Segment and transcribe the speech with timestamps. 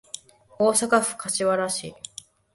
[0.57, 1.93] 大阪府柏原市